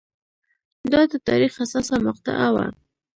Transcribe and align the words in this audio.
دا 0.91 1.01
د 1.11 1.13
تاریخ 1.27 1.51
حساسه 1.61 1.95
مقطعه 2.07 2.49
وه. 2.55 2.65